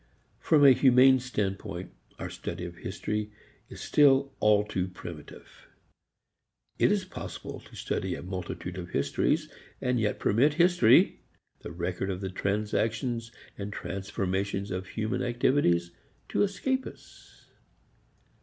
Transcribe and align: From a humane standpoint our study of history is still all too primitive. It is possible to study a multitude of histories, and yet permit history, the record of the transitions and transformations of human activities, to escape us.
From 0.39 0.65
a 0.65 0.71
humane 0.71 1.19
standpoint 1.19 1.91
our 2.17 2.31
study 2.31 2.65
of 2.65 2.77
history 2.77 3.29
is 3.69 3.81
still 3.81 4.33
all 4.39 4.63
too 4.63 4.87
primitive. 4.87 5.67
It 6.79 6.91
is 6.91 7.05
possible 7.05 7.59
to 7.59 7.75
study 7.75 8.15
a 8.15 8.23
multitude 8.23 8.79
of 8.79 8.89
histories, 8.89 9.47
and 9.79 9.99
yet 9.99 10.17
permit 10.17 10.55
history, 10.55 11.19
the 11.59 11.71
record 11.71 12.09
of 12.09 12.19
the 12.19 12.31
transitions 12.31 13.31
and 13.59 13.71
transformations 13.71 14.71
of 14.71 14.87
human 14.87 15.21
activities, 15.21 15.91
to 16.29 16.41
escape 16.41 16.87
us. 16.87 17.51